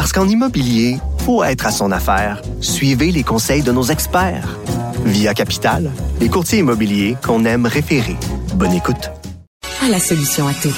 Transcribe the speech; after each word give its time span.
Parce 0.00 0.12
qu'en 0.14 0.26
immobilier, 0.26 0.96
faut 1.26 1.44
être 1.44 1.66
à 1.66 1.70
son 1.70 1.92
affaire. 1.92 2.40
Suivez 2.62 3.12
les 3.12 3.22
conseils 3.22 3.60
de 3.60 3.70
nos 3.70 3.82
experts. 3.82 4.58
Via 5.04 5.34
Capital, 5.34 5.90
les 6.20 6.30
courtiers 6.30 6.60
immobiliers 6.60 7.18
qu'on 7.22 7.44
aime 7.44 7.66
référer. 7.66 8.16
Bonne 8.54 8.72
écoute. 8.72 9.10
À 9.84 9.90
la 9.90 10.00
solution 10.00 10.48
à 10.48 10.54
tout. 10.54 10.74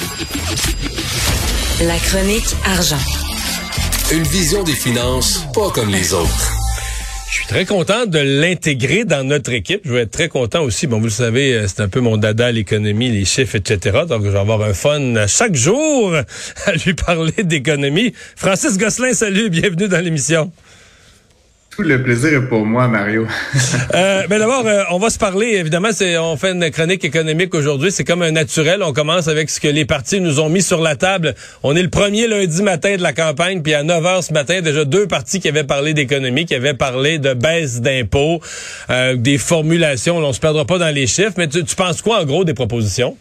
La 1.85 1.97
chronique 1.99 2.53
argent. 2.65 2.99
Une 4.11 4.23
vision 4.23 4.61
des 4.63 4.73
finances 4.73 5.45
pas 5.53 5.69
comme 5.69 5.87
les 5.87 6.13
autres. 6.13 6.62
Je 7.33 7.39
suis 7.39 7.47
très 7.47 7.65
content 7.65 8.05
de 8.05 8.19
l'intégrer 8.19 9.05
dans 9.05 9.23
notre 9.23 9.53
équipe. 9.53 9.81
Je 9.85 9.91
vais 9.91 10.01
être 10.01 10.11
très 10.11 10.29
content 10.29 10.61
aussi. 10.61 10.85
Bon, 10.85 10.99
vous 10.99 11.05
le 11.05 11.09
savez, 11.09 11.55
euh, 11.55 11.65
c'est 11.67 11.81
un 11.81 11.87
peu 11.87 11.99
mon 11.99 12.15
dada, 12.15 12.51
l'économie, 12.51 13.09
les 13.09 13.25
chiffres, 13.25 13.55
etc. 13.55 14.01
Donc, 14.07 14.23
je 14.23 14.29
vais 14.29 14.37
avoir 14.37 14.61
un 14.61 14.75
fun 14.75 15.25
chaque 15.25 15.55
jour 15.55 16.13
à 16.67 16.73
lui 16.73 16.93
parler 16.93 17.43
d'économie. 17.43 18.13
Francis 18.35 18.77
Gosselin, 18.77 19.13
salut, 19.13 19.49
bienvenue 19.49 19.87
dans 19.87 19.99
l'émission. 19.99 20.51
Tout 21.75 21.81
le 21.81 22.03
plaisir 22.03 22.33
est 22.33 22.47
pour 22.47 22.67
moi, 22.67 22.87
Mario. 22.87 23.25
euh, 23.95 24.27
ben 24.27 24.37
d'abord, 24.37 24.63
euh, 24.67 24.83
on 24.91 24.99
va 24.99 25.09
se 25.09 25.17
parler. 25.17 25.55
Évidemment, 25.55 25.89
c'est 25.91 26.19
on 26.19 26.37
fait 26.37 26.51
une 26.51 26.69
chronique 26.69 27.03
économique 27.03 27.55
aujourd'hui. 27.55 27.91
C'est 27.91 28.03
comme 28.03 28.21
un 28.21 28.29
naturel. 28.29 28.83
On 28.83 28.93
commence 28.93 29.27
avec 29.27 29.49
ce 29.49 29.59
que 29.59 29.67
les 29.67 29.83
partis 29.83 30.21
nous 30.21 30.39
ont 30.39 30.49
mis 30.49 30.61
sur 30.61 30.81
la 30.81 30.95
table. 30.95 31.33
On 31.63 31.75
est 31.75 31.81
le 31.81 31.89
premier 31.89 32.27
lundi 32.27 32.61
matin 32.61 32.95
de 32.95 33.01
la 33.01 33.11
campagne, 33.11 33.63
puis 33.63 33.73
à 33.73 33.81
9 33.81 34.03
h 34.03 34.21
ce 34.21 34.33
matin, 34.33 34.61
déjà 34.61 34.85
deux 34.85 35.07
partis 35.07 35.39
qui 35.39 35.47
avaient 35.47 35.63
parlé 35.63 35.95
d'économie, 35.95 36.45
qui 36.45 36.53
avaient 36.53 36.75
parlé 36.75 37.17
de 37.17 37.33
baisse 37.33 37.81
d'impôts, 37.81 38.39
euh, 38.91 39.15
des 39.15 39.39
formulations. 39.39 40.17
On 40.17 40.33
se 40.33 40.39
perdra 40.39 40.65
pas 40.65 40.77
dans 40.77 40.93
les 40.93 41.07
chiffres, 41.07 41.33
mais 41.37 41.47
tu, 41.47 41.63
tu 41.63 41.75
penses 41.75 42.03
quoi 42.03 42.21
en 42.21 42.25
gros 42.25 42.43
des 42.43 42.53
propositions? 42.53 43.17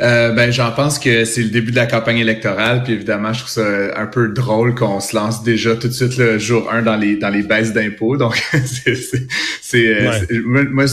Euh, 0.00 0.32
ben, 0.32 0.50
j'en 0.50 0.72
pense 0.72 0.98
que 0.98 1.24
c'est 1.24 1.42
le 1.42 1.50
début 1.50 1.72
de 1.72 1.76
la 1.76 1.86
campagne 1.86 2.18
électorale, 2.18 2.82
puis 2.82 2.94
évidemment, 2.94 3.34
je 3.34 3.40
trouve 3.40 3.50
ça 3.50 4.00
un 4.00 4.06
peu 4.06 4.28
drôle 4.28 4.74
qu'on 4.74 4.98
se 4.98 5.14
lance 5.14 5.42
déjà 5.42 5.76
tout 5.76 5.88
de 5.88 5.92
suite 5.92 6.16
le 6.16 6.38
jour 6.38 6.72
1 6.72 6.82
dans 6.82 6.96
les 6.96 7.16
dans 7.16 7.28
les 7.28 7.42
baisses 7.42 7.72
d'impôts. 7.72 8.16
Donc, 8.16 8.42
c'est 9.62 9.86
euh, 9.86 10.10
moi, 10.46 10.84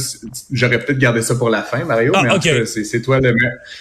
j'aurais 0.52 0.80
peut-être 0.80 0.98
gardé 0.98 1.22
ça 1.22 1.36
pour 1.36 1.50
la 1.50 1.62
fin, 1.62 1.86
Mario. 1.86 2.12
Ah, 2.16 2.24
mais 2.44 2.66
c'est 2.66 3.02
toi 3.02 3.20
le 3.22 3.34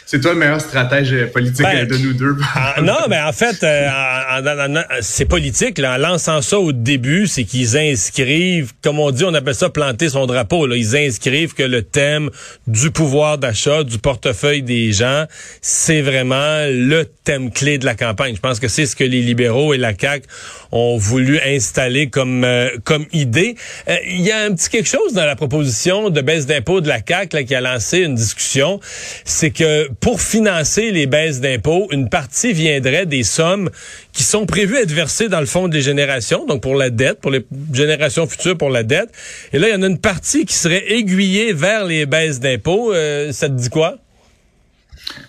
c'est 0.05 0.21
toi 0.21 0.33
le 0.33 0.39
meilleur 0.39 0.61
stratège 0.61 1.27
politique 1.33 1.65
ben, 1.65 1.87
de 1.87 1.97
nous 1.97 2.13
deux. 2.13 2.37
Ah, 2.59 2.81
non, 2.83 3.07
mais 3.09 3.21
en 3.21 3.33
fait, 3.33 3.63
euh, 3.63 4.83
c'est 5.01 5.25
politique. 5.25 5.79
Là, 5.79 5.95
en 5.95 5.99
lançant 5.99 6.41
ça 6.41 6.59
au 6.59 6.73
début, 6.73 7.27
c'est 7.27 7.45
qu'ils 7.45 7.77
inscrivent, 7.77 8.73
comme 8.83 8.99
on 8.99 9.11
dit, 9.11 9.25
on 9.25 9.35
appelle 9.35 9.55
ça 9.55 9.69
planter 9.69 10.09
son 10.09 10.27
drapeau. 10.27 10.67
Là. 10.67 10.77
Ils 10.77 10.97
inscrivent 10.97 11.55
que 11.55 11.63
le 11.63 11.83
thème 11.83 12.31
du 12.67 12.91
pouvoir 12.91 13.39
d'achat, 13.39 13.85
du 13.85 13.99
portefeuille 13.99 14.63
des 14.63 14.93
gens 14.93 15.16
c'est 15.61 16.01
vraiment 16.01 16.67
le 16.69 17.05
thème 17.25 17.51
clé 17.51 17.79
de 17.79 17.85
la 17.85 17.95
campagne. 17.95 18.35
Je 18.35 18.41
pense 18.41 18.61
que 18.61 18.69
c'est 18.69 18.87
ce 18.87 18.97
que 18.97 19.05
les 19.05 19.23
libéraux 19.23 19.75
et 19.75 19.79
la 19.79 19.93
CAQ 19.99 20.27
ont 20.73 20.97
voulu 20.97 21.41
installer 21.41 22.09
comme 22.09 22.45
euh, 22.45 22.71
comme 22.85 23.07
idée. 23.13 23.57
Euh, 23.89 23.97
il 24.07 24.21
y 24.21 24.33
a 24.33 24.43
un 24.43 24.53
petit 24.55 24.69
quelque 24.69 24.89
chose 24.89 25.13
dans 25.13 25.25
la 25.25 25.37
proposition 25.37 26.11
de 26.11 26.21
baisse 26.21 26.47
d'impôts 26.47 26.81
de 26.81 26.89
la 26.89 27.01
CAQ 27.07 27.45
qui 27.45 27.55
a 27.55 27.61
lancé 27.61 27.99
une 27.99 28.15
discussion, 28.15 28.81
c'est 29.25 29.51
que 29.51 29.89
pour 30.01 30.21
financer 30.21 30.91
les 30.91 31.07
baisses 31.07 31.41
d'impôts, 31.41 31.89
une 31.93 32.09
partie 32.09 32.53
viendrait 32.53 33.07
des 33.07 33.23
sommes 33.23 33.71
qui 34.13 34.23
sont 34.23 34.47
prévues 34.47 34.77
être 34.77 34.93
versées 34.93 35.29
dans 35.29 35.41
le 35.41 35.47
fonds 35.47 35.69
des 35.69 35.83
générations, 35.83 36.47
donc 36.47 36.63
pour 36.63 36.75
la 36.75 36.91
dette, 36.91 37.21
pour 37.21 37.31
les 37.31 37.45
générations 37.73 38.27
futures 38.27 38.57
pour 38.57 38.71
la 38.71 38.83
dette. 38.83 39.11
Et 39.53 39.59
là, 39.59 39.69
il 39.69 39.73
y 39.73 39.77
en 39.77 39.83
a 39.83 39.87
une 39.87 39.99
partie 39.99 40.45
qui 40.45 40.55
serait 40.55 40.93
aiguillée 40.93 41.53
vers 41.53 41.85
les 41.85 42.07
baisses 42.07 42.41
d'impôts. 42.41 42.93
Euh, 42.93 43.33
ça 43.33 43.49
te 43.49 43.55
dit 43.55 43.71
quoi? 43.71 43.99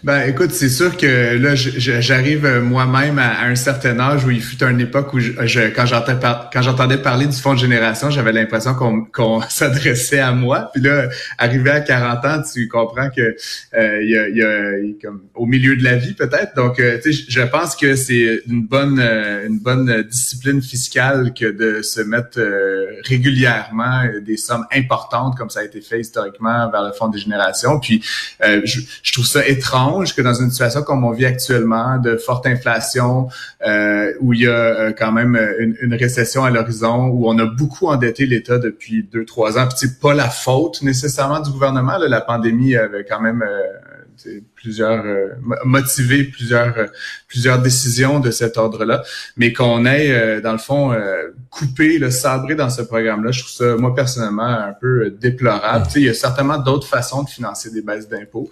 Ben, 0.04 0.28
écoute, 0.28 0.52
c'est 0.52 0.70
sûr 0.70 0.96
que 0.96 1.38
là, 1.38 1.56
j'arrive 1.56 2.46
euh, 2.46 2.62
moi-même 2.62 3.20
à, 3.20 3.44
un 3.44 3.56
certain 3.56 4.00
âge 4.00 4.26
où 4.26 4.32
il 4.32 4.42
fut 4.42 4.64
une 4.64 4.80
époque 4.80 5.14
où, 5.14 5.20
je, 5.20 5.70
quand 5.70 6.62
j'entendais 6.62 6.98
parler 6.98 7.26
du 7.26 7.36
fonds 7.36 7.54
de 7.54 7.60
génération, 7.60 8.10
j'avais 8.10 8.32
l'impression 8.32 8.76
qu'on 8.76 9.42
s'adressait 9.50 10.20
à 10.20 10.32
moi. 10.32 10.70
Puis 10.74 10.84
là, 10.84 11.10
arrivé 11.38 11.72
à 11.72 11.82
40 11.82 12.26
ans, 12.26 12.42
tu 12.42 12.68
comprends 12.68 13.10
que 13.10 13.36
euh, 13.76 14.04
il 14.04 14.10
y, 14.38 14.44
a, 14.44 14.96
comme 15.02 15.24
au 15.36 15.46
milieu 15.46 15.76
de 15.76 15.84
la 15.84 15.96
vie 15.96 16.14
peut-être. 16.14 16.56
Donc, 16.56 16.80
euh, 16.80 17.00
tu 17.02 17.14
sais, 17.14 17.26
je 17.28 17.42
pense 17.42 17.76
que 17.76 17.96
c'est 17.96 18.42
une 18.48 18.66
bonne 18.66 19.00
une 19.00 19.60
bonne 19.60 20.04
discipline 20.04 20.62
fiscale 20.62 21.34
que 21.34 21.46
de 21.46 21.82
se 21.82 22.02
mettre 22.02 22.40
régulièrement 23.04 24.04
des 24.22 24.38
sommes 24.38 24.66
importantes 24.74 25.38
comme 25.38 25.50
ça 25.50 25.62
a 25.62 25.64
été 25.64 25.82
fait 25.82 26.00
historiquement 26.00 26.70
vers 26.70 26.84
le 26.84 26.92
fonds 26.92 27.10
de 27.10 27.18
génération. 27.18 27.80
Puis, 27.80 28.04
je, 28.42 28.82
je 29.04 29.12
trouve 29.12 29.26
ça 29.26 29.48
étrange 29.48 29.67
étrange 29.68 30.16
que 30.16 30.22
dans 30.22 30.34
une 30.34 30.50
situation 30.50 30.82
comme 30.84 31.04
on 31.04 31.12
vit 31.12 31.26
actuellement, 31.26 31.98
de 31.98 32.16
forte 32.16 32.46
inflation, 32.46 33.28
euh, 33.66 34.14
où 34.22 34.34
il 34.34 34.42
y 34.42 34.48
a 34.48 34.52
euh, 34.52 34.94
quand 34.98 35.12
même 35.12 35.38
une, 35.60 35.94
récession 35.94 36.44
à 36.44 36.50
l'horizon, 36.50 37.08
où 37.08 37.28
on 37.28 37.38
a 37.40 37.46
beaucoup 37.46 37.88
endetté 37.88 38.26
l'État 38.26 38.60
depuis 38.60 39.04
deux, 39.12 39.26
trois 39.26 39.58
ans. 39.58 39.68
Puis 39.68 39.78
c'est 39.78 40.00
pas 40.00 40.14
la 40.14 40.30
faute 40.30 40.82
nécessairement 40.84 41.40
du 41.40 41.52
gouvernement. 41.52 41.98
Là, 41.98 42.08
la 42.08 42.22
pandémie 42.22 42.76
avait 42.76 43.04
quand 43.04 43.20
même 43.20 43.42
euh, 43.42 43.64
plusieurs 44.56 45.06
euh, 45.06 45.30
motiver 45.66 46.24
plusieurs 46.26 46.78
euh, 46.78 46.86
plusieurs 47.28 47.60
décisions 47.62 48.20
de 48.20 48.32
cet 48.32 48.58
ordre-là, 48.58 49.04
mais 49.36 49.54
qu'on 49.54 49.86
ait 49.86 50.12
euh, 50.12 50.42
dans 50.42 50.52
le 50.52 50.58
fond 50.58 50.92
euh, 50.92 51.30
coupé, 51.50 51.98
le 51.98 52.12
sabré 52.12 52.56
dans 52.56 52.70
ce 52.70 52.82
programme-là, 52.82 53.32
je 53.32 53.42
trouve 53.42 53.54
ça 53.54 53.76
moi 53.76 53.94
personnellement 53.94 54.44
un 54.44 54.74
peu 54.80 55.10
déplorable. 55.10 55.88
il 55.96 56.04
y 56.04 56.10
a 56.10 56.14
certainement 56.14 56.58
d'autres 56.58 56.88
façons 56.88 57.24
de 57.24 57.30
financer 57.30 57.72
des 57.72 57.82
baisses 57.82 58.08
d'impôts. 58.08 58.50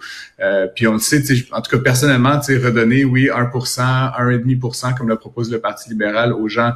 puis 0.74 0.86
on 0.86 0.94
le 0.94 0.98
sait, 0.98 1.22
en 1.52 1.60
tout 1.60 1.70
cas 1.70 1.82
personnellement, 1.82 2.40
redonner 2.40 3.04
oui 3.04 3.28
1%, 3.28 3.50
1,5% 3.50 4.96
comme 4.96 5.08
le 5.08 5.16
propose 5.16 5.50
le 5.50 5.60
Parti 5.60 5.90
libéral 5.90 6.32
aux 6.32 6.48
gens 6.48 6.72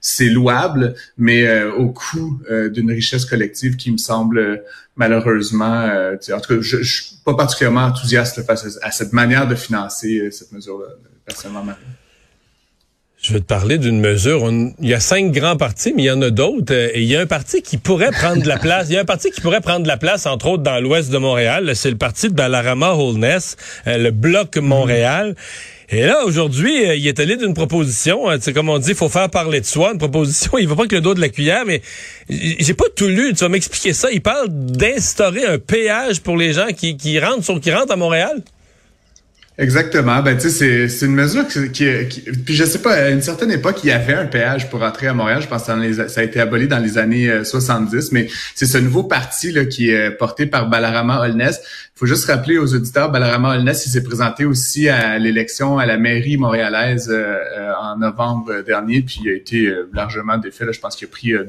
c'est 0.00 0.28
louable, 0.28 0.94
mais 1.18 1.62
au 1.64 1.90
coût 1.90 2.40
d'une 2.72 2.90
richesse 2.90 3.24
collective 3.24 3.76
qui 3.76 3.92
me 3.92 3.98
semble 3.98 4.62
malheureusement, 4.96 5.84
en 5.86 6.40
tout 6.40 6.54
cas, 6.54 6.60
je, 6.60 6.82
je 6.82 7.02
suis 7.02 7.16
pas 7.24 7.34
particulièrement 7.34 7.84
enthousiaste 7.84 8.42
face 8.44 8.78
à, 8.82 8.90
cette 8.90 9.12
manière 9.12 9.46
de 9.46 9.54
financer 9.54 10.30
cette 10.30 10.52
mesure-là, 10.52 10.88
personnellement. 11.24 11.74
Je 13.22 13.34
vais 13.34 13.40
te 13.40 13.44
parler 13.44 13.76
d'une 13.76 14.00
mesure. 14.00 14.50
il 14.50 14.88
y 14.88 14.94
a 14.94 15.00
cinq 15.00 15.30
grands 15.30 15.58
partis, 15.58 15.92
mais 15.94 16.04
il 16.04 16.06
y 16.06 16.10
en 16.10 16.22
a 16.22 16.30
d'autres. 16.30 16.72
Euh, 16.72 16.88
et 16.94 17.02
il 17.02 17.08
y 17.08 17.16
a 17.16 17.20
un 17.20 17.26
parti 17.26 17.60
qui 17.60 17.76
pourrait 17.76 18.12
prendre 18.12 18.42
de 18.42 18.48
la 18.48 18.56
place. 18.56 18.86
Il 18.88 18.94
y 18.94 18.96
a 18.96 19.02
un 19.02 19.04
parti 19.04 19.30
qui 19.30 19.42
pourrait 19.42 19.60
prendre 19.60 19.82
de 19.82 19.88
la 19.88 19.98
place, 19.98 20.24
entre 20.24 20.46
autres, 20.46 20.62
dans 20.62 20.80
l'ouest 20.80 21.10
de 21.10 21.18
Montréal. 21.18 21.76
C'est 21.76 21.90
le 21.90 21.98
parti 21.98 22.28
de 22.28 22.34
Balarama 22.34 22.94
Holness, 22.94 23.56
euh, 23.86 23.98
le 23.98 24.10
Bloc 24.10 24.56
Montréal. 24.56 25.34
Et 25.92 26.02
là, 26.02 26.24
aujourd'hui, 26.24 26.86
euh, 26.86 26.94
il 26.94 27.06
est 27.08 27.18
allé 27.18 27.36
d'une 27.36 27.52
proposition, 27.52 28.26
c'est 28.40 28.52
comme 28.52 28.68
on 28.68 28.78
dit, 28.78 28.90
il 28.90 28.96
faut 28.96 29.08
faire 29.08 29.28
parler 29.28 29.60
de 29.60 29.66
soi, 29.66 29.90
une 29.92 29.98
proposition, 29.98 30.56
il 30.58 30.68
va 30.68 30.76
pas 30.76 30.86
que 30.86 30.94
le 30.94 31.00
dos 31.00 31.14
de 31.14 31.20
la 31.20 31.28
cuillère, 31.28 31.64
mais 31.66 31.82
j'ai 32.28 32.74
pas 32.74 32.84
tout 32.94 33.08
lu, 33.08 33.32
tu 33.34 33.40
vas 33.40 33.48
m'expliquer 33.48 33.92
ça. 33.92 34.08
Il 34.12 34.22
parle 34.22 34.48
d'instaurer 34.48 35.44
un 35.44 35.58
péage 35.58 36.20
pour 36.20 36.36
les 36.36 36.52
gens 36.52 36.68
qui, 36.68 36.96
qui 36.96 37.18
rentrent 37.18 37.42
sur, 37.42 37.60
qui 37.60 37.72
rentrent 37.72 37.92
à 37.92 37.96
Montréal. 37.96 38.40
Exactement. 39.60 40.22
Ben, 40.22 40.38
tu 40.38 40.48
sais, 40.48 40.88
c'est 40.88 41.04
une 41.04 41.14
mesure 41.14 41.46
qui, 41.46 41.70
qui, 41.70 42.20
Puis 42.46 42.54
je 42.54 42.64
sais 42.64 42.78
pas, 42.78 42.94
à 42.94 43.08
une 43.10 43.20
certaine 43.20 43.50
époque, 43.50 43.80
il 43.84 43.88
y 43.88 43.92
avait 43.92 44.14
un 44.14 44.24
péage 44.24 44.70
pour 44.70 44.82
entrer 44.82 45.08
à 45.08 45.12
Montréal. 45.12 45.42
Je 45.42 45.48
pense 45.48 45.64
que 45.64 46.08
ça 46.08 46.20
a 46.20 46.24
été 46.24 46.40
aboli 46.40 46.66
dans 46.66 46.78
les 46.78 46.96
années 46.96 47.44
70, 47.44 47.94
euh, 47.94 48.08
mais 48.12 48.28
c'est 48.54 48.64
ce 48.64 48.78
nouveau 48.78 49.02
parti 49.02 49.52
là, 49.52 49.66
qui 49.66 49.90
est 49.90 50.12
porté 50.12 50.46
par 50.46 50.70
Balarama 50.70 51.20
Holness 51.20 51.60
faut 52.00 52.06
juste 52.06 52.24
rappeler 52.24 52.56
aux 52.56 52.74
auditeurs, 52.74 53.10
Balarama 53.10 53.56
Holness, 53.56 53.84
il 53.84 53.90
s'est 53.90 54.02
présenté 54.02 54.46
aussi 54.46 54.88
à 54.88 55.18
l'élection 55.18 55.78
à 55.78 55.84
la 55.84 55.98
mairie 55.98 56.38
montréalaise 56.38 57.10
euh, 57.10 57.36
euh, 57.58 57.72
en 57.78 57.98
novembre 57.98 58.62
dernier, 58.66 59.02
puis 59.02 59.20
il 59.22 59.30
a 59.30 59.34
été 59.34 59.66
euh, 59.66 59.86
largement 59.92 60.38
défait. 60.38 60.64
Là, 60.64 60.72
je 60.72 60.80
pense 60.80 60.96
qu'il 60.96 61.08
a 61.08 61.10
pris 61.10 61.32
2 61.32 61.44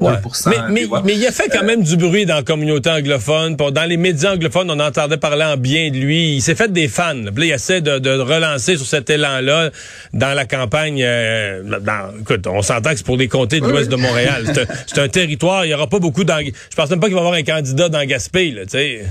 mais, 0.68 0.86
mais, 1.04 1.14
il 1.14 1.26
a 1.26 1.32
fait 1.32 1.48
quand 1.50 1.64
même 1.64 1.82
du 1.82 1.96
bruit 1.96 2.26
dans 2.26 2.34
la 2.34 2.42
communauté 2.42 2.90
anglophone. 2.90 3.56
Dans 3.56 3.88
les 3.88 3.96
médias 3.96 4.34
anglophones, 4.34 4.70
on 4.70 4.78
entendait 4.78 5.16
parler 5.16 5.44
en 5.44 5.56
bien 5.56 5.90
de 5.90 5.96
lui. 5.96 6.34
Il 6.34 6.42
s'est 6.42 6.54
fait 6.54 6.70
des 6.70 6.88
fans. 6.88 7.14
Là, 7.14 7.30
il 7.34 7.50
essaie 7.50 7.80
de, 7.80 7.98
de, 7.98 8.10
relancer 8.10 8.76
sur 8.76 8.84
cet 8.84 9.08
élan-là 9.08 9.70
dans 10.12 10.34
la 10.34 10.44
campagne. 10.44 11.02
dans, 11.02 12.20
écoute, 12.20 12.46
on 12.46 12.60
s'entend 12.60 12.90
que 12.90 12.98
c'est 12.98 13.06
pour 13.06 13.16
des 13.16 13.28
comtés 13.28 13.60
de 13.60 13.66
l'ouest 13.66 13.90
de 13.90 13.96
Montréal. 13.96 14.44
C'est 14.86 15.00
un, 15.00 15.08
territoire, 15.08 15.64
il 15.64 15.70
y 15.70 15.74
aura 15.74 15.86
pas 15.86 15.98
beaucoup 15.98 16.24
d'anglais. 16.24 16.52
Je 16.70 16.76
pense 16.76 16.90
même 16.90 17.00
pas 17.00 17.06
qu'il 17.06 17.14
va 17.14 17.22
y 17.22 17.24
avoir 17.24 17.38
un 17.38 17.42
candidat 17.42 17.88
dans 17.88 18.04
Gaspé, 18.04 18.50
là, 18.50 18.62
tu 18.62 18.72
sais. 18.72 19.06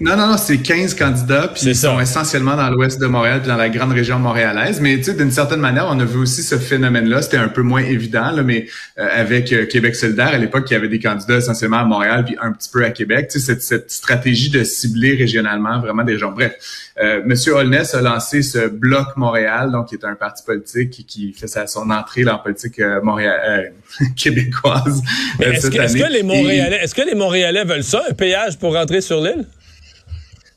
Non, 0.00 0.16
non, 0.16 0.26
non, 0.28 0.36
c'est 0.36 0.58
15 0.58 0.94
candidats, 0.94 1.48
puis 1.54 1.66
ils 1.66 1.76
sont 1.76 2.00
essentiellement 2.00 2.56
dans 2.56 2.68
l'ouest 2.68 3.00
de 3.00 3.06
Montréal, 3.06 3.40
puis 3.40 3.48
dans 3.48 3.56
la 3.56 3.68
grande 3.68 3.92
région 3.92 4.18
montréalaise. 4.18 4.80
Mais 4.80 4.96
tu 4.96 5.04
sais, 5.04 5.14
d'une 5.14 5.30
certaine 5.30 5.60
manière, 5.60 5.86
on 5.88 5.98
a 6.00 6.04
vu 6.04 6.18
aussi 6.18 6.42
ce 6.42 6.58
phénomène-là. 6.58 7.22
C'était 7.22 7.36
un 7.36 7.48
peu 7.48 7.62
moins 7.62 7.82
évident, 7.82 8.32
là, 8.32 8.42
mais 8.42 8.66
euh, 8.98 9.06
avec 9.12 9.52
euh, 9.52 9.66
Québec 9.66 9.94
solidaire, 9.94 10.28
à 10.28 10.38
l'époque, 10.38 10.64
il 10.70 10.74
y 10.74 10.76
avait 10.76 10.88
des 10.88 10.98
candidats 10.98 11.36
essentiellement 11.36 11.78
à 11.78 11.84
Montréal, 11.84 12.24
puis 12.24 12.36
un 12.40 12.52
petit 12.52 12.68
peu 12.72 12.84
à 12.84 12.90
Québec. 12.90 13.28
Tu 13.30 13.38
sais, 13.38 13.46
cette, 13.46 13.62
cette 13.62 13.90
stratégie 13.90 14.50
de 14.50 14.64
cibler 14.64 15.14
régionalement 15.14 15.80
vraiment 15.80 16.02
des 16.02 16.18
gens. 16.18 16.32
Bref, 16.32 16.56
euh, 17.00 17.22
Monsieur 17.24 17.52
Holness 17.52 17.94
a 17.94 18.00
lancé 18.00 18.42
ce 18.42 18.66
Bloc 18.66 19.16
Montréal, 19.16 19.70
donc 19.70 19.88
qui 19.88 19.94
est 19.94 20.04
un 20.04 20.16
parti 20.16 20.42
politique 20.42 20.90
qui, 20.90 21.04
qui 21.04 21.32
fait 21.32 21.46
sa, 21.46 21.68
son 21.68 21.90
entrée 21.90 22.24
dans 22.24 22.32
la 22.32 22.38
politique 22.38 22.80
euh, 22.80 23.00
Montréal, 23.00 23.72
québécoise. 24.16 25.02
Est-ce 25.38 25.70
que, 25.70 25.76
est 25.76 26.00
que, 26.00 26.12
les 26.12 26.24
Montréalais, 26.24 26.80
est-ce 26.82 26.96
que 26.96 27.02
les 27.02 27.14
Montréalais 27.14 27.64
veulent 27.64 27.84
ça, 27.84 28.02
un 28.10 28.14
péage 28.14 28.58
pour 28.58 28.74
rentrer 28.74 29.00
sur 29.00 29.20
l'île? 29.20 29.46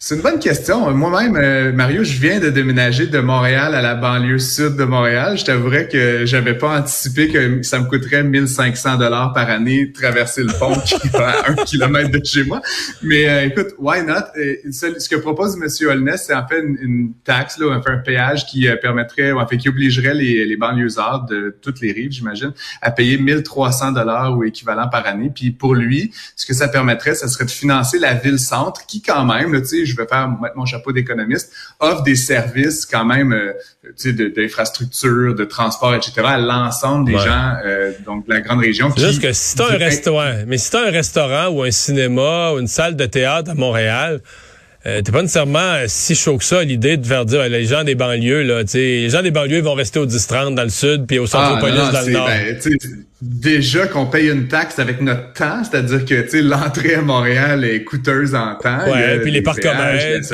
C'est 0.03 0.15
une 0.15 0.24
bonne 0.24 0.39
question. 0.39 0.89
Moi-même, 0.95 1.36
euh, 1.36 1.71
Mario, 1.71 2.03
je 2.03 2.19
viens 2.19 2.39
de 2.39 2.50
déménager 2.50 3.06
de 3.06 3.19
Montréal 3.19 3.75
à 3.75 3.83
la 3.83 3.94
banlieue 3.94 4.39
sud 4.39 4.75
de 4.75 4.83
Montréal. 4.83 5.38
Je 5.38 5.45
t'avouerais 5.45 5.88
que 5.88 6.25
j'avais 6.25 6.57
pas 6.57 6.80
anticipé 6.80 7.27
que 7.27 7.62
ça 7.62 7.77
me 7.77 7.86
coûterait 7.86 8.24
1500 8.24 8.98
dollars 8.98 9.31
par 9.31 9.48
année 9.51 9.92
traverser 9.92 10.42
le 10.42 10.53
pont 10.57 10.74
qui 10.86 11.07
va 11.09 11.42
à 11.42 11.51
un 11.51 11.53
kilomètre 11.53 12.09
de 12.09 12.19
chez 12.25 12.44
moi. 12.45 12.63
Mais 13.03 13.30
euh, 13.30 13.45
écoute, 13.45 13.75
why 13.77 14.03
not? 14.03 14.13
Euh, 14.38 14.56
ce, 14.71 15.07
que 15.07 15.18
propose 15.18 15.56
M. 15.62 15.68
Holness, 15.88 16.24
c'est 16.25 16.33
en 16.33 16.48
fait 16.48 16.62
une, 16.62 17.13
taxe, 17.24 17.59
là, 17.59 17.80
un 17.86 17.98
péage 17.98 18.48
qui 18.48 18.68
permettrait, 18.81 19.31
ou 19.33 19.39
en 19.39 19.45
fait 19.45 19.57
qui 19.57 19.69
obligerait 19.69 20.15
les, 20.15 20.45
les 20.45 20.57
banlieusards 20.57 21.27
de 21.27 21.56
toutes 21.62 21.80
les 21.80 21.92
rives, 21.92 22.12
j'imagine, 22.12 22.53
à 22.81 22.89
payer 22.89 23.19
1300 23.19 23.92
dollars 23.92 24.36
ou 24.36 24.45
équivalent 24.45 24.89
par 24.89 25.06
année. 25.06 25.31
Puis 25.33 25.51
pour 25.51 25.75
lui, 25.75 26.12
ce 26.36 26.48
que 26.48 26.56
ça 26.56 26.68
permettrait, 26.68 27.13
ça 27.13 27.27
serait 27.27 27.45
de 27.45 27.51
financer 27.51 28.00
la 28.00 28.15
ville-centre 28.15 28.88
qui 28.88 29.03
quand 29.03 29.25
même, 29.25 29.62
tu 29.62 29.68
sais, 29.68 29.91
je 29.92 29.98
vais 29.98 30.08
faire 30.08 30.30
mettre 30.42 30.56
mon 30.56 30.66
chapeau 30.66 30.92
d'économiste, 30.92 31.52
offre 31.80 32.04
des 32.04 32.16
services 32.16 32.86
quand 32.86 33.06
même 33.06 33.34
euh, 33.34 33.54
d'infrastructure, 34.36 35.36
de, 35.36 35.46
transport, 35.46 35.94
etc. 35.96 36.14
à 36.26 36.38
l'ensemble 36.38 37.06
des 37.06 37.18
gens 37.18 37.56
euh, 37.66 37.92
donc 38.06 38.28
de 38.28 38.34
la 38.34 38.42
grande 38.42 38.60
région. 38.60 38.94
Juste 38.96 39.22
que 39.22 39.34
si 39.34 39.56
tu 39.56 39.62
un 39.62 39.78
restaurant, 39.78 40.34
mais 40.48 40.58
si 40.58 40.72
tu 40.72 40.78
un 40.78 40.92
restaurant 40.92 41.48
ou 41.50 41.64
un 41.64 41.72
cinéma 41.72 42.52
ou 42.54 42.60
une 42.60 42.68
salle 42.68 42.96
de 42.96 43.06
théâtre 43.06 43.52
à 43.52 43.54
Montréal, 43.54 44.22
euh, 44.86 45.02
t'es 45.02 45.12
pas 45.12 45.22
nécessairement 45.22 45.76
si 45.88 46.16
chaud 46.16 46.38
que 46.38 46.44
ça 46.44 46.64
l'idée 46.64 46.98
de 46.98 47.06
faire 47.06 47.26
dire 47.26 47.48
les 47.48 47.66
gens 47.66 47.84
des 47.84 47.94
banlieues 47.94 48.42
là, 48.42 48.64
les 48.74 49.10
gens 49.10 49.22
des 49.22 49.30
banlieues 49.30 49.62
vont 49.62 49.76
rester 49.76 50.00
au 50.00 50.08
10 50.08 50.28
dans 50.56 50.64
le 50.64 50.70
sud 50.70 51.06
puis 51.06 51.20
au 51.20 51.28
centre 51.28 51.54
ah, 51.58 51.60
police 51.60 51.92
dans 51.92 52.02
le 52.02 52.12
nord. 52.12 52.28
Ben, 52.28 52.58
déjà 53.22 53.86
qu'on 53.86 54.08
paye 54.08 54.30
une 54.30 54.48
taxe 54.48 54.80
avec 54.80 55.00
notre 55.00 55.34
temps, 55.34 55.64
c'est-à-dire 55.64 56.06
que 56.06 56.22
tu 56.22 56.30
sais 56.30 56.42
l'entrée 56.42 56.96
à 56.96 57.02
Montréal 57.02 57.64
est 57.64 57.84
coûteuse 57.84 58.34
en 58.34 58.56
temps. 58.56 58.84
Ouais, 58.92 59.20
puis 59.20 59.30
les 59.30 59.44
parcomètres, 59.44 60.34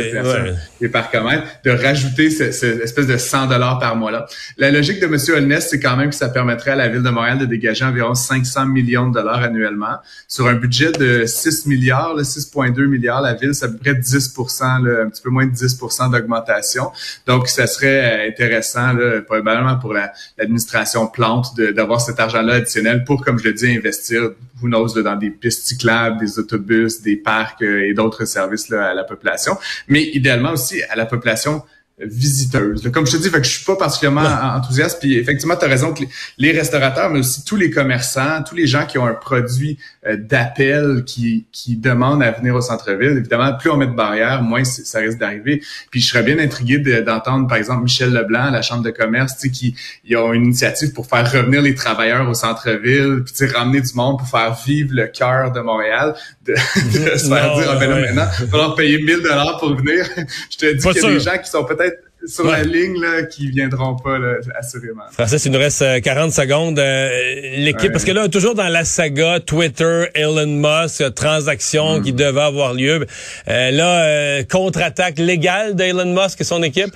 les 0.79 0.89
parcomètres, 0.89 1.43
de 1.65 1.71
rajouter 1.71 2.29
cette 2.29 2.63
espèce 2.63 3.07
de 3.07 3.17
100 3.17 3.47
dollars 3.47 3.79
par 3.79 3.97
mois 3.97 4.11
là. 4.11 4.25
La 4.57 4.71
logique 4.71 5.01
de 5.01 5.05
M. 5.05 5.17
Holness, 5.35 5.67
c'est 5.69 5.81
quand 5.81 5.97
même 5.97 6.09
que 6.09 6.15
ça 6.15 6.29
permettrait 6.29 6.71
à 6.71 6.75
la 6.75 6.87
ville 6.87 7.03
de 7.03 7.09
Montréal 7.09 7.37
de 7.39 7.45
dégager 7.45 7.83
environ 7.83 8.15
500 8.15 8.67
millions 8.67 9.09
de 9.09 9.13
dollars 9.13 9.43
annuellement 9.43 9.97
sur 10.29 10.47
un 10.47 10.55
budget 10.55 10.93
de 10.93 11.25
6 11.25 11.65
milliards, 11.65 12.17
6,2 12.17 12.85
milliards. 12.87 13.21
La 13.21 13.33
ville, 13.33 13.53
c'est 13.53 13.65
à 13.65 13.67
peu 13.67 13.77
près 13.77 13.95
10 13.95 14.33
là, 14.59 15.03
un 15.03 15.09
petit 15.09 15.21
peu 15.21 15.29
moins 15.29 15.45
de 15.45 15.51
10% 15.51 16.11
d'augmentation. 16.11 16.91
Donc, 17.25 17.49
ça 17.49 17.67
serait 17.67 18.27
euh, 18.27 18.29
intéressant, 18.29 18.93
là, 18.93 19.21
probablement 19.21 19.77
pour 19.77 19.93
l'administration 19.93 21.07
Plante, 21.07 21.55
d'avoir 21.75 21.99
cet 21.99 22.19
argent-là 22.19 22.55
pour, 23.05 23.23
comme 23.23 23.39
je 23.39 23.45
le 23.45 23.53
dis, 23.53 23.75
investir, 23.75 24.31
who 24.61 24.67
knows, 24.67 25.01
dans 25.01 25.15
des 25.15 25.29
pistes 25.29 25.67
cyclables, 25.67 26.19
des 26.19 26.39
autobus, 26.39 27.01
des 27.01 27.15
parcs 27.15 27.61
euh, 27.61 27.89
et 27.89 27.93
d'autres 27.93 28.25
services 28.25 28.69
là, 28.69 28.89
à 28.89 28.93
la 28.93 29.03
population. 29.03 29.57
Mais 29.87 30.03
idéalement 30.03 30.51
aussi 30.51 30.81
à 30.83 30.95
la 30.95 31.05
population 31.05 31.63
visiteuse. 31.99 32.91
Comme 32.91 33.07
je 33.07 33.13
te 33.13 33.17
dis, 33.17 33.29
fait 33.29 33.39
que 33.39 33.47
je 33.47 33.57
suis 33.57 33.65
pas 33.65 33.75
particulièrement 33.75 34.21
enthousiaste. 34.55 34.99
Puis 34.99 35.17
effectivement, 35.17 35.55
tu 35.55 35.65
as 35.65 35.67
raison 35.67 35.93
que 35.93 36.03
les, 36.37 36.51
restaurateurs, 36.51 37.09
mais 37.09 37.19
aussi 37.19 37.43
tous 37.43 37.55
les 37.55 37.71
commerçants, 37.71 38.43
tous 38.47 38.55
les 38.55 38.67
gens 38.67 38.85
qui 38.85 38.99
ont 38.99 39.05
un 39.05 39.15
produit 39.15 39.79
euh, 40.05 40.15
d'appel 40.15 41.03
qui, 41.05 41.47
qui 41.51 41.75
demandent 41.75 42.21
à 42.21 42.31
venir 42.31 42.53
au 42.53 42.61
centre-ville, 42.61 43.17
évidemment, 43.17 43.53
plus 43.57 43.71
on 43.71 43.77
met 43.77 43.87
de 43.87 43.93
barrières, 43.93 44.43
moins 44.43 44.63
ça 44.63 44.99
risque 44.99 45.17
d'arriver. 45.17 45.63
Puis 45.89 46.01
je 46.01 46.07
serais 46.07 46.21
bien 46.21 46.37
intrigué 46.37 46.77
d'entendre, 47.01 47.47
par 47.47 47.57
exemple, 47.57 47.83
Michel 47.83 48.13
Leblanc, 48.13 48.45
à 48.45 48.51
la 48.51 48.61
Chambre 48.61 48.83
de 48.83 48.91
commerce, 48.91 49.35
qui 49.47 49.75
ils 50.05 50.17
ont 50.17 50.33
une 50.33 50.45
initiative 50.45 50.93
pour 50.93 51.07
faire 51.07 51.31
revenir 51.31 51.61
les 51.61 51.73
travailleurs 51.73 52.29
au 52.29 52.35
centre-ville, 52.35 53.23
puis 53.25 53.47
ramener 53.47 53.81
du 53.81 53.93
monde 53.95 54.19
pour 54.19 54.27
faire 54.27 54.55
vivre 54.65 54.91
le 54.93 55.07
cœur 55.07 55.51
de 55.51 55.61
Montréal, 55.61 56.13
de, 56.45 56.55
se 57.17 57.27
faire 57.27 57.55
dire, 57.55 57.67
ah, 57.69 57.75
ben 57.79 57.89
là, 57.89 57.99
maintenant, 58.01 58.27
il 58.39 58.45
va 58.45 58.51
falloir 58.51 58.75
payer 58.75 59.01
1000 59.01 59.23
dollars 59.23 59.57
pour 59.59 59.75
venir. 59.75 60.05
je 60.51 60.57
te 60.57 60.73
dis 60.73 60.87
qu'il 60.87 61.01
y 61.01 61.05
a 61.05 61.09
des 61.09 61.19
gens 61.19 61.37
qui 61.43 61.49
sont 61.49 61.63
peut-être 61.63 61.86
sur 62.27 62.45
la 62.45 62.63
ligne 62.63 62.99
là, 63.01 63.23
qui 63.23 63.49
viendront 63.49 63.95
pas, 63.95 64.19
là, 64.19 64.35
assurément. 64.59 65.03
Français, 65.11 65.37
il 65.37 65.51
nous 65.51 65.59
reste 65.59 66.01
40 66.01 66.27
euh, 66.27 66.31
secondes. 66.31 66.79
Euh, 66.79 67.09
l'équipe, 67.57 67.91
parce 67.91 68.05
que 68.05 68.11
là, 68.11 68.27
toujours 68.27 68.55
dans 68.55 68.67
la 68.67 68.83
saga 68.83 69.39
Twitter, 69.39 70.05
Elon 70.13 70.45
Musk, 70.47 71.13
transaction 71.13 72.01
qui 72.01 72.13
mm. 72.13 72.15
devait 72.15 72.41
avoir 72.41 72.73
lieu. 72.73 73.05
Euh, 73.47 73.71
là, 73.71 74.43
contre-attaque 74.43 75.17
légale 75.17 75.75
d'Elon 75.75 76.13
Musk 76.13 76.41
et 76.41 76.43
son 76.43 76.61
équipe? 76.63 76.95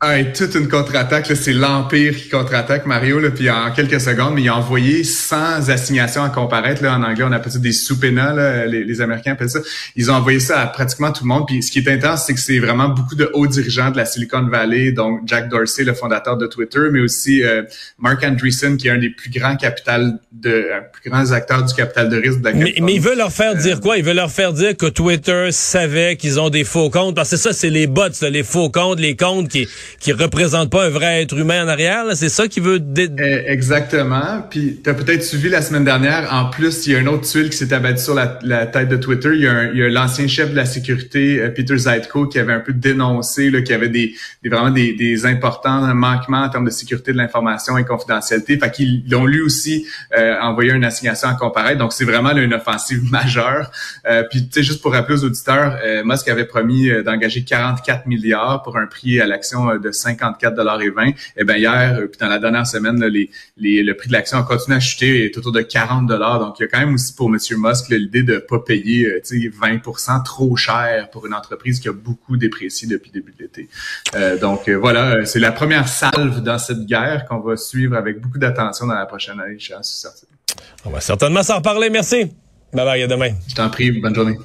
Ah, 0.00 0.22
toute 0.24 0.54
une 0.54 0.68
contre-attaque, 0.68 1.24
c'est 1.34 1.54
l'Empire 1.54 2.14
qui 2.14 2.28
contre-attaque 2.28 2.84
Mario, 2.84 3.18
là, 3.18 3.30
puis 3.30 3.48
en 3.48 3.70
quelques 3.70 3.98
secondes, 3.98 4.34
mais 4.34 4.42
il 4.42 4.48
a 4.50 4.56
envoyé 4.56 5.04
sans 5.04 5.70
assignation 5.70 6.22
à 6.22 6.28
comparaître. 6.28 6.82
Là, 6.82 6.98
en 6.98 7.02
anglais, 7.02 7.24
on 7.26 7.32
appelle 7.32 7.52
ça 7.52 7.58
des 7.58 7.72
subpoenas, 7.72 8.66
les, 8.66 8.84
les, 8.84 9.00
Américains 9.00 9.32
appellent 9.32 9.48
ça. 9.48 9.60
Ils 9.96 10.10
ont 10.10 10.14
envoyé 10.14 10.38
ça 10.38 10.60
à 10.60 10.66
pratiquement 10.66 11.12
tout 11.12 11.24
le 11.24 11.28
monde. 11.28 11.46
Puis 11.46 11.62
ce 11.62 11.72
qui 11.72 11.78
est 11.78 11.88
intense, 11.88 12.26
c'est 12.26 12.34
que 12.34 12.40
c'est 12.40 12.58
vraiment 12.58 12.90
beaucoup 12.90 13.14
de 13.14 13.30
hauts 13.32 13.46
dirigeants 13.46 13.90
de 13.90 13.96
la 13.96 14.04
Silicon 14.04 14.42
Valley, 14.42 14.92
donc 14.92 15.22
Jack 15.24 15.48
Dorsey, 15.48 15.84
le 15.84 15.94
fondateur 15.94 16.36
de 16.36 16.46
Twitter, 16.46 16.88
mais 16.92 17.00
aussi 17.00 17.42
euh, 17.42 17.62
Mark 17.98 18.22
Andreessen, 18.22 18.76
qui 18.76 18.88
est 18.88 18.90
un 18.90 18.98
des 18.98 19.10
plus 19.10 19.30
grands 19.30 19.56
capital 19.56 20.18
de 20.30 20.72
un 20.76 20.82
plus 20.92 21.08
grands 21.08 21.32
acteurs 21.32 21.64
du 21.64 21.72
capital 21.72 22.10
de 22.10 22.18
risque 22.18 22.40
de 22.40 22.44
la 22.44 22.52
mais, 22.52 22.74
mais 22.82 22.94
il 22.96 23.00
veut 23.00 23.16
leur 23.16 23.32
faire 23.32 23.54
dire 23.54 23.80
quoi? 23.80 23.96
Il 23.96 24.04
veut 24.04 24.12
leur 24.12 24.30
faire 24.30 24.52
dire 24.52 24.76
que 24.76 24.86
Twitter 24.86 25.48
savait 25.52 26.16
qu'ils 26.16 26.38
ont 26.38 26.50
des 26.50 26.64
faux 26.64 26.90
comptes. 26.90 27.16
Parce 27.16 27.30
que 27.30 27.38
ça, 27.38 27.54
c'est 27.54 27.70
les 27.70 27.86
bots, 27.86 28.02
les 28.20 28.42
faux 28.42 28.68
comptes, 28.68 29.00
les 29.00 29.16
comptes 29.16 29.48
qui 29.48 29.66
qui 30.00 30.12
représente 30.12 30.70
pas 30.70 30.86
un 30.86 30.90
vrai 30.90 31.22
être 31.22 31.36
humain 31.36 31.64
en 31.64 31.68
arrière. 31.68 32.04
C'est 32.14 32.28
ça 32.28 32.48
qui 32.48 32.60
veut... 32.60 32.80
Eh, 32.96 33.44
exactement. 33.46 34.46
Puis 34.48 34.80
tu 34.82 34.90
as 34.90 34.94
peut-être 34.94 35.22
suivi 35.22 35.48
la 35.48 35.62
semaine 35.62 35.84
dernière, 35.84 36.32
en 36.32 36.50
plus, 36.50 36.86
il 36.86 36.92
y 36.92 36.96
a 36.96 36.98
un 36.98 37.06
autre 37.06 37.28
tuile 37.28 37.50
qui 37.50 37.56
s'est 37.56 37.72
abattu 37.72 38.02
sur 38.02 38.14
la, 38.14 38.66
tête 38.66 38.88
de 38.88 38.96
Twitter. 38.96 39.30
Il 39.34 39.42
y 39.42 39.48
a, 39.48 39.88
l'ancien 39.88 40.26
chef 40.26 40.50
de 40.50 40.56
la 40.56 40.64
sécurité, 40.64 41.40
euh, 41.40 41.50
Peter 41.50 41.76
Zeitko, 41.76 42.26
qui 42.26 42.38
avait 42.38 42.52
un 42.52 42.60
peu 42.60 42.72
dénoncé 42.72 43.50
qu'il 43.50 43.70
y 43.70 43.74
avait 43.74 43.88
des, 43.88 44.14
vraiment 44.44 44.70
des, 44.70 45.26
importants 45.26 45.94
manquements 45.94 46.42
en 46.42 46.48
termes 46.48 46.64
de 46.64 46.70
sécurité 46.70 47.12
de 47.12 47.16
l'information 47.16 47.78
et 47.78 47.84
confidentialité. 47.84 48.58
Fait 48.58 48.70
qu'ils 48.70 49.08
l'ont 49.08 49.26
lui 49.26 49.40
aussi 49.40 49.86
euh, 50.16 50.36
envoyé 50.40 50.72
une 50.72 50.84
assignation 50.84 51.28
à 51.28 51.34
comparaître. 51.34 51.78
Donc 51.78 51.92
c'est 51.92 52.04
vraiment 52.04 52.30
une 52.36 52.54
offensive 52.54 53.02
majeure. 53.10 53.70
Euh, 54.06 54.24
puis 54.30 54.46
tu 54.46 54.52
sais, 54.52 54.62
juste 54.62 54.82
pour 54.82 54.92
rappeler 54.92 55.16
aux 55.16 55.24
auditeurs, 55.24 55.78
euh, 55.84 56.02
Musk 56.04 56.28
avait 56.28 56.44
promis 56.44 56.90
d'engager 57.04 57.44
44 57.44 58.06
milliards 58.06 58.62
pour 58.62 58.76
un 58.76 58.86
prix 58.86 59.20
à 59.20 59.26
l'action 59.26 59.75
de 59.78 59.90
54 59.90 60.54
dollars 60.54 60.80
et 60.82 60.90
20. 60.90 61.12
Eh 61.36 61.44
bien 61.44 61.56
hier, 61.56 61.98
euh, 61.98 62.06
puis 62.06 62.18
dans 62.18 62.28
la 62.28 62.38
dernière 62.38 62.66
semaine, 62.66 63.04
les, 63.04 63.30
le 63.56 63.92
prix 63.94 64.08
de 64.08 64.12
l'action 64.12 64.38
a 64.38 64.42
continué 64.42 64.76
à 64.76 64.80
chuter, 64.80 65.24
est 65.24 65.36
autour 65.36 65.52
de 65.52 65.62
40 65.62 66.06
dollars. 66.06 66.38
Donc 66.40 66.58
il 66.58 66.62
y 66.62 66.64
a 66.64 66.68
quand 66.68 66.80
même 66.80 66.94
aussi 66.94 67.14
pour 67.14 67.28
M. 67.28 67.38
Musk 67.58 67.88
l'idée 67.90 68.22
de 68.22 68.38
pas 68.38 68.58
payer 68.58 69.20
20% 69.20 70.20
euh, 70.20 70.22
trop 70.24 70.56
cher 70.56 71.10
pour 71.10 71.26
une 71.26 71.34
entreprise 71.34 71.80
qui 71.80 71.88
a 71.88 71.92
beaucoup 71.92 72.36
déprécié 72.36 72.88
depuis 72.88 73.10
le 73.14 73.20
début 73.20 73.32
de 73.32 73.42
l'été. 73.42 73.68
Euh, 74.14 74.38
donc 74.38 74.68
voilà, 74.68 75.24
c'est 75.24 75.40
la 75.40 75.52
première 75.52 75.88
salve 75.88 76.42
dans 76.42 76.58
cette 76.58 76.86
guerre 76.86 77.24
qu'on 77.28 77.40
va 77.40 77.56
suivre 77.56 77.96
avec 77.96 78.20
beaucoup 78.20 78.38
d'attention 78.38 78.86
dans 78.86 78.94
la 78.94 79.06
prochaine 79.06 79.40
année, 79.40 79.56
je 79.58 79.64
suis 79.64 79.74
certain. 79.82 80.26
On 80.84 80.90
va 80.90 81.00
certainement 81.00 81.42
s'en 81.42 81.56
reparler. 81.56 81.90
Merci. 81.90 82.30
Bye 82.72 82.84
bye, 82.84 83.02
à 83.02 83.06
demain. 83.06 83.30
Je 83.48 83.54
t'en 83.54 83.68
prie, 83.70 83.90
bonne 83.90 84.14
journée. 84.14 84.36